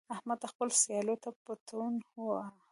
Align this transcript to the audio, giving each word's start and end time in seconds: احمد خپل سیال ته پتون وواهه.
احمد 0.15 0.39
خپل 0.51 0.69
سیال 0.81 1.07
ته 1.23 1.29
پتون 1.43 1.93
وواهه. 2.03 2.61